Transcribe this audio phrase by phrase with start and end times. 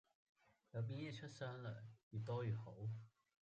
[0.71, 1.75] 有表現出雙糧，
[2.09, 2.73] 越多越好!